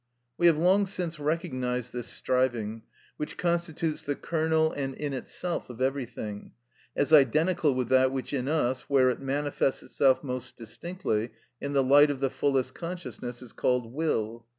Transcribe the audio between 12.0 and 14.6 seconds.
of the fullest consciousness, is called will.